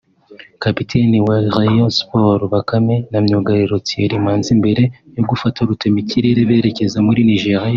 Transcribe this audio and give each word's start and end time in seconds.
Kapiteni 0.63 1.17
wa 1.27 1.37
Rayon 1.55 1.89
Sports 1.97 2.45
Bakame 2.53 2.95
na 3.11 3.17
myugariro 3.23 3.75
Thierry 3.87 4.19
Manzi 4.25 4.51
mbere 4.61 4.83
yo 5.15 5.23
gufata 5.29 5.59
rutemikirere 5.69 6.41
berekeza 6.49 6.97
muri 7.07 7.19
Nigeria 7.29 7.59